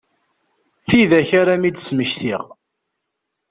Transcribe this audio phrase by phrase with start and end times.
[0.87, 2.43] Tidak ara m-id-smektiɣ.